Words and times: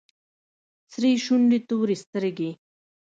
سرې 0.91 1.11
شونډې 1.23 1.59
تورې 1.67 1.95
سترگې. 2.03 2.51